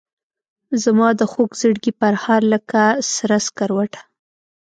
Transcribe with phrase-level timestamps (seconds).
[0.83, 2.83] زمادخوږزړګي پرهاره لکه
[3.15, 4.01] سره سکروټه